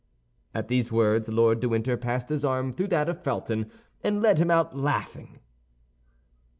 [0.51, 3.69] And at these words Lord de Winter passed his arm through that of Felton,
[4.03, 5.37] and led him out, laughing.